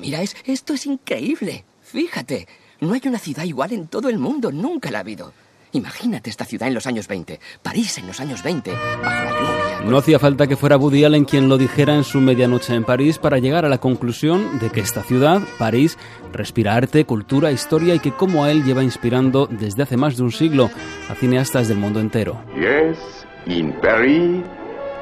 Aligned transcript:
Mira, 0.00 0.22
es, 0.22 0.36
esto 0.44 0.74
es 0.74 0.86
increíble. 0.86 1.64
Fíjate, 1.82 2.46
no 2.80 2.92
hay 2.92 3.00
una 3.06 3.18
ciudad 3.18 3.44
igual 3.44 3.72
en 3.72 3.88
todo 3.88 4.08
el 4.08 4.18
mundo, 4.18 4.52
nunca 4.52 4.90
la 4.90 4.98
ha 4.98 5.00
habido. 5.00 5.32
Imagínate 5.72 6.30
esta 6.30 6.44
ciudad 6.44 6.68
en 6.68 6.74
los 6.74 6.86
años 6.86 7.08
20, 7.08 7.40
París 7.62 7.98
en 7.98 8.06
los 8.06 8.20
años 8.20 8.42
20, 8.42 8.70
bajo 8.70 9.24
la 9.24 9.30
lluvia. 9.30 9.90
No 9.90 9.98
hacía 9.98 10.18
falta 10.18 10.46
que 10.46 10.56
fuera 10.56 10.78
Woody 10.78 11.04
Allen 11.04 11.24
quien 11.24 11.48
lo 11.48 11.58
dijera 11.58 11.94
en 11.94 12.04
su 12.04 12.20
medianoche 12.20 12.74
en 12.74 12.84
París 12.84 13.18
para 13.18 13.38
llegar 13.38 13.64
a 13.64 13.68
la 13.68 13.78
conclusión 13.78 14.58
de 14.60 14.70
que 14.70 14.80
esta 14.80 15.02
ciudad, 15.02 15.42
París, 15.58 15.98
respira 16.32 16.74
arte, 16.74 17.04
cultura, 17.04 17.52
historia 17.52 17.94
y 17.94 17.98
que 17.98 18.12
como 18.12 18.44
a 18.44 18.50
él 18.50 18.64
lleva 18.64 18.82
inspirando 18.82 19.46
desde 19.46 19.82
hace 19.82 19.96
más 19.96 20.16
de 20.16 20.22
un 20.22 20.32
siglo 20.32 20.70
a 21.08 21.14
cineastas 21.14 21.68
del 21.68 21.78
mundo 21.78 22.00
entero. 22.00 22.42
Yes, 22.54 22.98
in 23.46 23.72
Paris, 23.80 24.42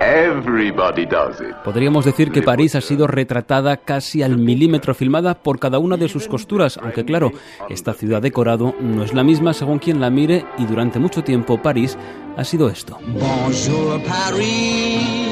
everybody 0.00 1.06
does 1.06 1.40
it. 1.40 1.54
Podríamos 1.64 2.04
decir 2.04 2.30
que 2.30 2.42
París 2.42 2.74
ha 2.74 2.80
sido 2.80 3.06
retratada 3.06 3.76
casi 3.76 4.22
al 4.22 4.38
milímetro 4.38 4.94
filmada 4.94 5.34
por 5.34 5.58
cada 5.58 5.78
una 5.78 5.96
de 5.96 6.08
sus 6.08 6.28
costuras, 6.28 6.78
aunque 6.82 7.04
claro, 7.04 7.32
esta 7.68 7.94
ciudad 7.94 8.22
decorado 8.22 8.74
no 8.80 9.02
es 9.02 9.14
la 9.14 9.24
misma 9.24 9.52
según 9.52 9.78
quien 9.78 10.00
la 10.00 10.10
mire 10.10 10.44
y 10.58 10.66
durante 10.66 10.98
mucho 10.98 11.22
tiempo 11.24 11.60
París 11.62 11.96
ha 12.36 12.44
sido 12.44 12.68
esto. 12.68 12.98
Bonjour 13.06 14.02
Paris. 14.02 15.26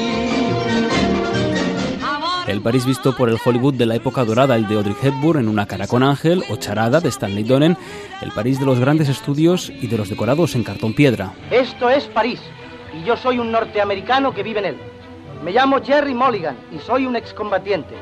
El 2.47 2.61
París 2.61 2.85
visto 2.85 3.15
por 3.15 3.27
el 3.29 3.37
Hollywood 3.43 3.73
de 3.73 3.87
la 3.87 3.95
época 3.95 4.23
dorada, 4.23 4.55
el 4.55 4.67
de 4.67 4.75
Audrey 4.75 4.95
Hepburn 5.01 5.39
en 5.39 5.49
Una 5.49 5.65
cara 5.65 5.87
con 5.87 6.03
ángel 6.03 6.43
o 6.49 6.57
Charada 6.57 7.01
de 7.01 7.09
Stanley 7.09 7.43
Donen, 7.43 7.75
el 8.21 8.31
París 8.31 8.59
de 8.59 8.67
los 8.67 8.79
grandes 8.79 9.09
estudios 9.09 9.71
y 9.81 9.87
de 9.87 9.97
los 9.97 10.09
decorados 10.09 10.53
en 10.53 10.63
cartón 10.63 10.93
piedra. 10.93 11.33
Esto 11.49 11.89
es 11.89 12.03
París 12.05 12.39
y 12.95 13.03
yo 13.03 13.17
soy 13.17 13.39
un 13.39 13.51
norteamericano 13.51 14.33
que 14.33 14.43
vive 14.43 14.59
en 14.59 14.65
él. 14.65 14.77
Me 15.43 15.51
llamo 15.51 15.81
Jerry 15.83 16.13
Mulligan 16.13 16.55
y 16.71 16.79
soy 16.79 17.05
un 17.05 17.15
excombatiente. 17.15 17.93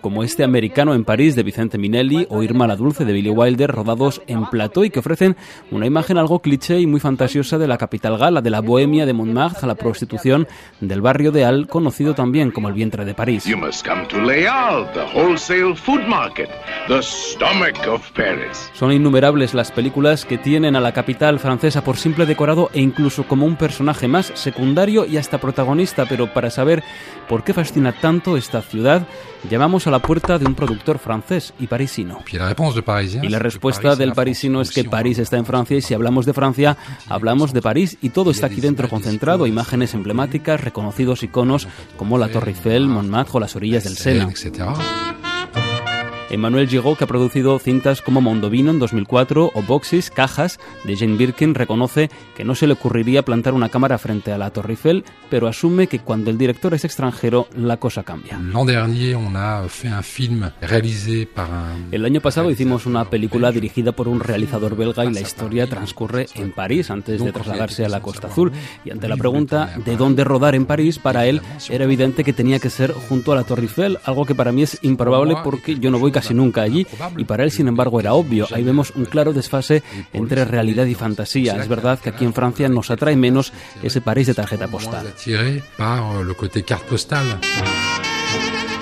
Como 0.00 0.24
este 0.24 0.44
americano 0.44 0.94
en 0.94 1.04
París 1.04 1.36
de 1.36 1.42
Vicente 1.42 1.78
Minelli 1.78 2.26
o 2.30 2.42
Irma 2.42 2.66
la 2.66 2.76
Dulce 2.76 3.04
de 3.04 3.12
Billy 3.12 3.30
Wilder, 3.30 3.70
rodados 3.70 4.22
en 4.26 4.46
plató 4.46 4.84
y 4.84 4.90
que 4.90 5.00
ofrecen 5.00 5.36
una 5.70 5.86
imagen 5.86 6.18
algo 6.18 6.40
cliché 6.40 6.80
y 6.80 6.86
muy 6.86 7.00
fantasiosa 7.00 7.58
de 7.58 7.68
la 7.68 7.78
capital 7.78 8.18
gala, 8.18 8.40
de 8.40 8.50
la 8.50 8.60
bohemia 8.60 9.06
de 9.06 9.12
Montmartre 9.12 9.60
a 9.62 9.66
la 9.66 9.74
prostitución 9.74 10.46
del 10.80 11.00
barrio 11.00 11.32
de 11.32 11.44
Al, 11.44 11.66
conocido 11.66 12.14
también 12.14 12.50
como 12.50 12.68
el 12.68 12.74
vientre 12.74 13.04
de 13.04 13.14
París. 13.14 13.44
You 13.44 13.56
must 13.56 13.86
come 13.86 14.06
to 14.06 14.20
Leal, 14.20 14.90
the 14.92 15.04
wholesale 15.14 15.74
food 15.74 16.02
market, 16.06 16.48
the 16.88 17.02
stomach 17.02 17.86
of 17.88 18.10
Paris. 18.12 18.70
Son 18.74 18.92
innumerables 18.92 19.54
las 19.54 19.70
películas 19.72 20.24
que 20.24 20.38
tienen 20.38 20.76
a 20.76 20.80
la 20.80 20.92
capital 20.92 21.38
francesa 21.38 21.82
por 21.82 21.96
simple 21.96 22.26
decorado 22.26 22.70
e 22.72 22.80
incluso 22.80 23.24
como 23.24 23.46
un 23.46 23.56
personaje 23.56 24.08
más 24.08 24.32
secundario 24.34 25.06
y 25.06 25.16
hasta 25.16 25.38
protagonista, 25.38 26.06
pero 26.06 26.32
para 26.32 26.50
saber 26.50 26.82
por 27.28 27.44
qué 27.44 27.54
fascina 27.54 27.92
tanto 27.92 28.36
esta 28.36 28.62
ciudad, 28.62 29.06
llamamos 29.48 29.86
a 29.86 29.89
la 29.90 30.00
puerta 30.00 30.38
de 30.38 30.46
un 30.46 30.54
productor 30.54 30.98
francés 30.98 31.52
y 31.58 31.66
parisino. 31.66 32.20
Y 33.22 33.28
la 33.28 33.38
respuesta 33.38 33.96
del 33.96 34.12
parisino 34.12 34.60
es 34.60 34.70
que 34.70 34.84
París 34.84 35.18
está 35.18 35.36
en 35.36 35.46
Francia 35.46 35.76
y 35.76 35.82
si 35.82 35.94
hablamos 35.94 36.26
de 36.26 36.32
Francia, 36.32 36.76
hablamos 37.08 37.52
de 37.52 37.62
París 37.62 37.98
y 38.00 38.10
todo 38.10 38.30
está 38.30 38.46
aquí 38.46 38.60
dentro 38.60 38.88
concentrado, 38.88 39.46
imágenes 39.46 39.94
emblemáticas, 39.94 40.60
reconocidos 40.60 41.22
iconos 41.22 41.68
como 41.96 42.18
la 42.18 42.28
Torre 42.28 42.50
Eiffel, 42.52 42.86
Montmartre 42.86 43.32
o 43.34 43.40
las 43.40 43.56
orillas 43.56 43.84
del 43.84 43.96
Sena. 43.96 45.19
Emmanuel 46.30 46.68
Giraud, 46.68 46.96
que 46.96 47.04
ha 47.04 47.08
producido 47.08 47.58
cintas 47.58 48.02
como 48.02 48.20
Mondovino 48.20 48.70
en 48.70 48.78
2004 48.78 49.50
o 49.52 49.62
Boxes, 49.62 50.10
Cajas, 50.10 50.60
de 50.84 50.96
Jane 50.96 51.16
Birkin, 51.16 51.54
reconoce 51.54 52.08
que 52.36 52.44
no 52.44 52.54
se 52.54 52.68
le 52.68 52.74
ocurriría 52.74 53.24
plantar 53.24 53.52
una 53.52 53.68
cámara 53.68 53.98
frente 53.98 54.32
a 54.32 54.38
la 54.38 54.50
Torre 54.50 54.74
Eiffel, 54.74 55.04
pero 55.28 55.48
asume 55.48 55.88
que 55.88 55.98
cuando 55.98 56.30
el 56.30 56.38
director 56.38 56.72
es 56.74 56.84
extranjero, 56.84 57.48
la 57.56 57.78
cosa 57.78 58.04
cambia. 58.04 58.38
El 61.90 62.04
año 62.04 62.20
pasado 62.20 62.50
hicimos 62.50 62.86
una 62.86 63.10
película 63.10 63.50
dirigida 63.50 63.92
por 63.92 64.06
un 64.06 64.20
realizador 64.20 64.76
belga 64.76 65.04
y 65.04 65.12
la 65.12 65.20
historia 65.20 65.66
transcurre 65.66 66.26
en 66.36 66.52
París 66.52 66.90
antes 66.90 67.22
de 67.24 67.32
trasladarse 67.32 67.84
a 67.84 67.88
la 67.88 68.00
Costa 68.00 68.28
Azul. 68.28 68.52
Y 68.84 68.90
ante 68.90 69.08
la 69.08 69.16
pregunta 69.16 69.74
de 69.84 69.96
dónde 69.96 70.22
rodar 70.22 70.54
en 70.54 70.66
París, 70.66 70.98
para 70.98 71.26
él 71.26 71.40
era 71.68 71.84
evidente 71.84 72.22
que 72.22 72.32
tenía 72.32 72.60
que 72.60 72.70
ser 72.70 72.92
junto 72.92 73.32
a 73.32 73.34
la 73.34 73.44
Torre 73.44 73.62
Eiffel, 73.62 73.98
algo 74.04 74.24
que 74.24 74.34
para 74.36 74.52
mí 74.52 74.62
es 74.62 74.78
improbable 74.82 75.34
porque 75.42 75.78
yo 75.78 75.90
no 75.90 75.98
voy 75.98 76.12
casi 76.12 76.19
nunca 76.34 76.62
allí 76.62 76.86
y 77.16 77.24
para 77.24 77.44
él 77.44 77.50
sin 77.50 77.68
embargo 77.68 78.00
era 78.00 78.14
obvio. 78.14 78.46
Ahí 78.52 78.62
vemos 78.62 78.92
un 78.94 79.04
claro 79.04 79.32
desfase 79.32 79.82
entre 80.12 80.44
realidad 80.44 80.86
y 80.86 80.94
fantasía. 80.94 81.56
Es 81.56 81.68
verdad 81.68 81.98
que 81.98 82.10
aquí 82.10 82.24
en 82.24 82.34
Francia 82.34 82.68
nos 82.68 82.90
atrae 82.90 83.16
menos 83.16 83.52
ese 83.82 84.00
París 84.00 84.26
de 84.26 84.34
tarjeta 84.34 84.68
postal. 84.68 85.12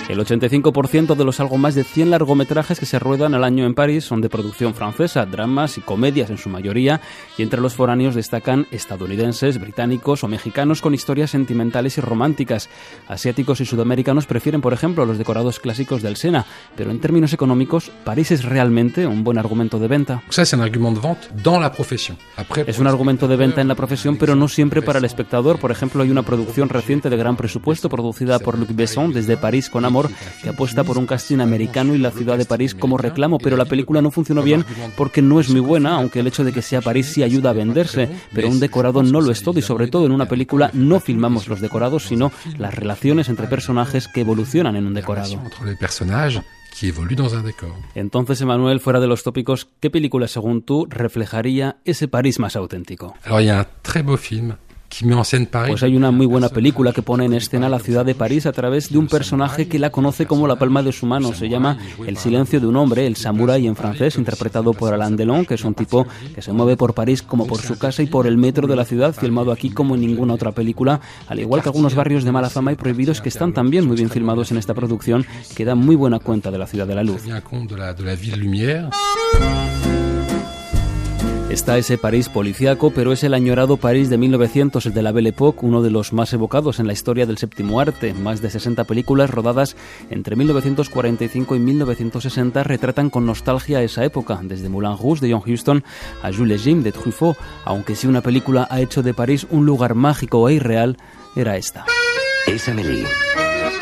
El 0.08 0.20
85% 0.20 1.16
de 1.16 1.24
los 1.24 1.38
algo 1.38 1.58
más 1.58 1.74
de 1.74 1.84
100 1.84 2.10
largometrajes 2.10 2.80
que 2.80 2.86
se 2.86 2.98
ruedan 2.98 3.34
al 3.34 3.44
año 3.44 3.66
en 3.66 3.74
París 3.74 4.04
son 4.04 4.22
de 4.22 4.30
producción 4.30 4.74
francesa, 4.74 5.26
dramas 5.26 5.76
y 5.76 5.82
comedias 5.82 6.30
en 6.30 6.38
su 6.38 6.48
mayoría, 6.48 7.02
y 7.36 7.42
entre 7.42 7.60
los 7.60 7.74
foráneos 7.74 8.14
destacan 8.14 8.66
estadounidenses, 8.70 9.60
británicos 9.60 10.24
o 10.24 10.28
mexicanos 10.28 10.80
con 10.80 10.94
historias 10.94 11.30
sentimentales 11.30 11.98
y 11.98 12.00
románticas. 12.00 12.70
Asiáticos 13.06 13.60
y 13.60 13.66
sudamericanos 13.66 14.24
prefieren, 14.24 14.62
por 14.62 14.72
ejemplo, 14.72 15.04
los 15.04 15.18
decorados 15.18 15.60
clásicos 15.60 16.00
del 16.00 16.16
Sena, 16.16 16.46
pero 16.74 16.90
en 16.90 17.00
términos 17.00 17.34
económicos, 17.34 17.90
París 18.04 18.30
es 18.30 18.46
realmente 18.46 19.06
un 19.06 19.24
buen 19.24 19.36
argumento 19.36 19.78
de 19.78 19.88
venta. 19.88 20.22
Es 22.66 22.78
un 22.78 22.86
argumento 22.86 23.28
de 23.28 23.36
venta 23.36 23.60
en 23.60 23.68
la 23.68 23.74
profesión, 23.74 24.16
pero 24.16 24.34
no 24.34 24.48
siempre 24.48 24.80
para 24.80 24.98
el 25.00 25.04
espectador. 25.04 25.58
Por 25.58 25.70
ejemplo, 25.70 26.02
hay 26.02 26.10
una 26.10 26.22
producción 26.22 26.70
reciente 26.70 27.10
de 27.10 27.16
gran 27.18 27.36
presupuesto 27.36 27.90
producida 27.90 28.38
por 28.38 28.58
Luc 28.58 28.70
Besson 28.74 29.12
desde 29.12 29.36
París 29.40 29.68
con 29.70 29.84
Amor, 29.84 30.10
que 30.42 30.48
apuesta 30.48 30.84
por 30.84 30.98
un 30.98 31.06
casting 31.06 31.40
americano 31.40 31.94
y 31.94 31.98
la 31.98 32.10
ciudad 32.10 32.38
de 32.38 32.44
París 32.44 32.74
como 32.74 32.98
reclamo, 32.98 33.38
pero 33.38 33.56
la 33.56 33.64
película 33.64 34.02
no 34.02 34.10
funcionó 34.10 34.42
bien 34.42 34.64
porque 34.96 35.22
no 35.22 35.40
es 35.40 35.50
muy 35.50 35.60
buena, 35.60 35.94
aunque 35.96 36.20
el 36.20 36.26
hecho 36.26 36.44
de 36.44 36.52
que 36.52 36.62
sea 36.62 36.80
París 36.80 37.06
sí 37.12 37.22
ayuda 37.22 37.50
a 37.50 37.52
venderse, 37.52 38.08
pero 38.32 38.48
un 38.48 38.60
decorado 38.60 39.02
no 39.02 39.20
lo 39.20 39.30
es 39.30 39.42
todo 39.42 39.58
y 39.58 39.62
sobre 39.62 39.88
todo 39.88 40.06
en 40.06 40.12
una 40.12 40.26
película 40.26 40.70
no 40.72 41.00
filmamos 41.00 41.48
los 41.48 41.60
decorados, 41.60 42.04
sino 42.04 42.32
las 42.58 42.74
relaciones 42.74 43.28
entre 43.28 43.46
personajes 43.46 44.08
que 44.08 44.20
evolucionan 44.20 44.76
en 44.76 44.86
un 44.86 44.94
decorado. 44.94 45.40
évoluent 46.82 47.16
dans 47.16 47.34
un 47.34 47.42
décor. 47.42 47.72
Entonces, 47.94 48.40
Emanuel, 48.40 48.80
fuera 48.80 49.00
de 49.00 49.06
los 49.06 49.22
tópicos, 49.22 49.68
¿qué 49.80 49.90
película, 49.90 50.28
según 50.28 50.62
tú, 50.62 50.86
reflejaría 50.88 51.78
ese 51.84 52.08
París 52.08 52.38
más 52.38 52.56
auténtico? 52.56 53.14
Pues 55.68 55.82
hay 55.82 55.96
una 55.96 56.10
muy 56.10 56.26
buena 56.26 56.48
película 56.48 56.92
que 56.92 57.02
pone 57.02 57.24
en 57.24 57.34
escena 57.34 57.68
la 57.68 57.78
ciudad 57.78 58.04
de 58.04 58.14
París 58.14 58.46
a 58.46 58.52
través 58.52 58.90
de 58.90 58.98
un 58.98 59.06
personaje 59.06 59.68
que 59.68 59.78
la 59.78 59.90
conoce 59.90 60.26
como 60.26 60.48
la 60.48 60.56
palma 60.56 60.82
de 60.82 60.92
su 60.92 61.06
mano. 61.06 61.32
Se 61.34 61.48
llama 61.48 61.78
El 62.06 62.16
silencio 62.16 62.58
de 62.58 62.66
un 62.66 62.76
hombre, 62.76 63.06
el 63.06 63.16
samurái 63.16 63.66
en 63.66 63.76
francés, 63.76 64.16
interpretado 64.16 64.72
por 64.72 64.92
Alain 64.92 65.16
Delon, 65.16 65.44
que 65.44 65.54
es 65.54 65.64
un 65.64 65.74
tipo 65.74 66.06
que 66.34 66.42
se 66.42 66.52
mueve 66.52 66.76
por 66.76 66.94
París 66.94 67.22
como 67.22 67.46
por 67.46 67.60
su 67.60 67.78
casa 67.78 68.02
y 68.02 68.06
por 68.06 68.26
el 68.26 68.38
metro 68.38 68.66
de 68.66 68.76
la 68.76 68.84
ciudad, 68.84 69.14
filmado 69.14 69.52
aquí 69.52 69.70
como 69.70 69.94
en 69.94 70.00
ninguna 70.00 70.34
otra 70.34 70.52
película, 70.52 71.00
al 71.28 71.38
igual 71.38 71.62
que 71.62 71.68
algunos 71.68 71.94
barrios 71.94 72.24
de 72.24 72.32
mala 72.32 72.50
fama 72.50 72.72
y 72.72 72.76
prohibidos 72.76 73.20
que 73.20 73.28
están 73.28 73.52
también 73.52 73.86
muy 73.86 73.96
bien 73.96 74.10
filmados 74.10 74.50
en 74.50 74.58
esta 74.58 74.74
producción, 74.74 75.26
que 75.54 75.64
da 75.64 75.74
muy 75.74 75.96
buena 75.96 76.18
cuenta 76.18 76.50
de 76.50 76.58
la 76.58 76.66
ciudad 76.66 76.86
de 76.86 76.94
la 76.94 77.04
luz. 77.04 77.22
Está 81.50 81.78
ese 81.78 81.96
París 81.96 82.28
policiaco, 82.28 82.90
pero 82.90 83.10
es 83.10 83.24
el 83.24 83.32
añorado 83.32 83.78
París 83.78 84.10
de 84.10 84.18
1900, 84.18 84.84
el 84.84 84.92
de 84.92 85.02
la 85.02 85.12
Belle 85.12 85.30
Époque, 85.30 85.60
uno 85.62 85.80
de 85.80 85.90
los 85.90 86.12
más 86.12 86.30
evocados 86.34 86.78
en 86.78 86.86
la 86.86 86.92
historia 86.92 87.24
del 87.24 87.38
séptimo 87.38 87.80
arte. 87.80 88.12
Más 88.12 88.42
de 88.42 88.50
60 88.50 88.84
películas 88.84 89.30
rodadas 89.30 89.74
entre 90.10 90.36
1945 90.36 91.56
y 91.56 91.58
1960 91.58 92.62
retratan 92.64 93.08
con 93.08 93.24
nostalgia 93.24 93.82
esa 93.82 94.04
época, 94.04 94.38
desde 94.42 94.68
Moulin 94.68 94.98
Rouge 94.98 95.26
de 95.26 95.32
John 95.32 95.42
Huston 95.50 95.84
a 96.22 96.30
Jules 96.30 96.64
Jim 96.64 96.82
de 96.82 96.92
Truffaut, 96.92 97.38
aunque 97.64 97.96
si 97.96 98.06
una 98.06 98.20
película 98.20 98.68
ha 98.70 98.82
hecho 98.82 99.02
de 99.02 99.14
París 99.14 99.46
un 99.48 99.64
lugar 99.64 99.94
mágico 99.94 100.50
e 100.50 100.54
irreal, 100.54 100.98
era 101.34 101.56
esta. 101.56 101.86
Es 102.46 102.68
Amélie. 102.68 103.06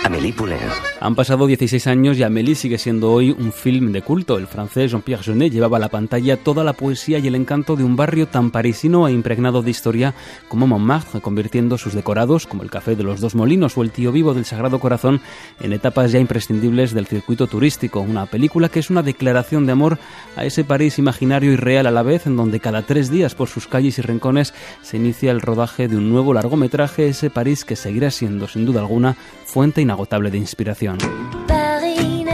Amélie 0.07 0.33
Poulain. 0.33 0.61
Han 1.01 1.17
pasado 1.17 1.49
16 1.49 1.89
años 1.89 2.17
y 2.17 2.23
Amélie 2.23 2.55
sigue 2.55 2.79
siendo 2.79 3.11
hoy 3.11 3.33
un 3.33 3.53
film 3.53 3.91
de 3.91 4.03
culto. 4.03 4.39
El 4.39 4.47
francés 4.47 4.93
Jean-Pierre 4.93 5.25
Jeunet 5.25 5.53
llevaba 5.53 5.79
a 5.79 5.81
la 5.81 5.89
pantalla 5.89 6.37
toda 6.37 6.63
la 6.63 6.75
poesía 6.75 7.19
y 7.19 7.27
el 7.27 7.35
encanto 7.35 7.75
de 7.75 7.83
un 7.83 7.97
barrio 7.97 8.29
tan 8.29 8.53
parisino 8.53 9.09
e 9.09 9.13
impregnado 9.13 9.63
de 9.63 9.73
historia 9.73 10.15
como 10.49 10.69
Montmartre, 10.69 11.21
convirtiendo 11.21 11.77
sus 11.77 11.93
decorados, 11.93 12.47
como 12.47 12.63
el 12.63 12.71
Café 12.71 12.95
de 12.95 13.03
los 13.03 13.21
Dos 13.21 13.35
Molinos 13.35 13.77
o 13.77 13.83
el 13.83 13.91
Tío 13.91 14.13
Vivo 14.13 14.33
del 14.33 14.45
Sagrado 14.45 14.79
Corazón, 14.79 15.21
en 15.59 15.73
etapas 15.73 16.13
ya 16.13 16.21
imprescindibles 16.21 16.95
del 16.95 17.09
circuito 17.09 17.49
turístico. 17.49 18.01
Una 18.01 18.27
película 18.27 18.69
que 18.69 18.79
es 18.79 18.91
una 18.91 19.03
declaración 19.03 19.67
de 19.67 19.73
amor 19.73 19.99
a 20.37 20.45
ese 20.45 20.63
París 20.63 21.01
imaginario 21.01 21.51
y 21.51 21.57
real 21.57 21.89
a 21.89 21.91
la 21.91 22.05
vez, 22.05 22.29
en 22.29 22.37
donde 22.37 22.61
cada 22.61 22.83
tres 22.83 23.11
días 23.11 23.35
por 23.35 23.49
sus 23.49 23.67
calles 23.67 23.99
y 23.99 24.03
rincones 24.03 24.55
se 24.83 24.99
inicia 24.99 25.33
el 25.33 25.41
rodaje 25.41 25.89
de 25.89 25.97
un 25.97 26.11
nuevo 26.11 26.33
largometraje, 26.33 27.09
ese 27.09 27.29
París 27.29 27.65
que 27.65 27.75
seguirá 27.75 28.13
siendo, 28.13 28.47
sin 28.47 28.65
duda 28.65 28.81
alguna, 28.81 29.17
fuente 29.45 29.81
inagotable 29.97 30.31
de 30.31 30.39
inspiración. 30.39 30.99
Paris 31.47 32.25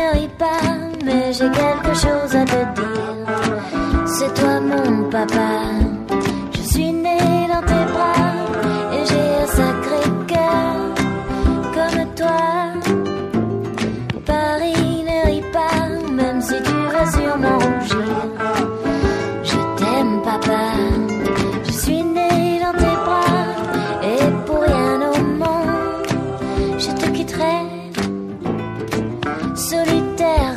mais 1.05 1.33
j'ai 1.33 1.51
quelque 1.51 1.95
chose 1.95 2.35
à 2.35 2.45
te 2.45 2.81
dire. 2.81 3.03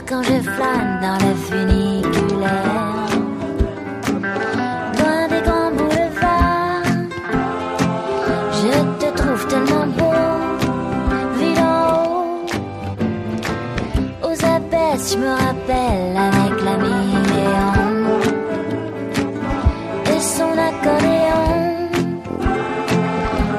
Quand 0.08 0.22
je 0.24 0.40
flâne 0.42 1.00
dans 1.02 1.18
la 1.26 1.34
funiculaire. 1.48 3.10
Loin 4.98 5.28
des 5.32 5.42
grands 5.48 5.72
boulevards, 5.72 6.84
je 8.60 8.74
te 9.00 9.08
trouve 9.18 9.48
tellement 9.48 9.88
beau. 9.98 10.22
Vu 11.38 11.50
d'en 11.60 11.80
haut, 12.06 12.46
aux 14.24 14.40
abaisses, 14.46 15.14
je 15.14 15.18
me 15.18 15.32
rappelle 15.46 16.16
avec 16.30 16.56
l'ami 16.64 17.00
Léon 17.32 18.20
et 20.14 20.20
son 20.20 20.52
accordéon. 20.70 21.48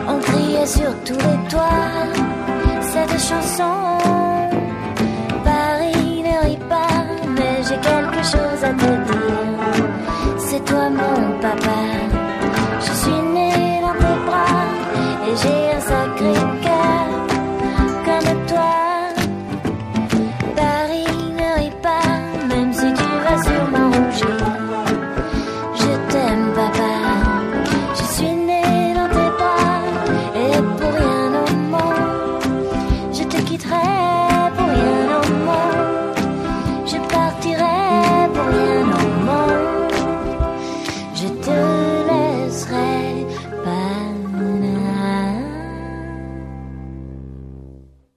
On 0.09 0.19
criait 0.21 0.67
sur 0.67 0.93
tous 1.05 1.19
les 1.19 1.49
toits 1.49 2.07
cette 2.83 3.19
chanson 3.21 3.76